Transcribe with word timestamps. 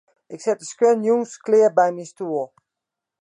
Ik 0.33 0.39
set 0.45 0.59
de 0.61 0.65
skuon 0.71 0.99
jûns 1.07 1.31
klear 1.45 1.71
by 1.77 1.87
myn 1.93 2.09
stoel. 2.11 2.47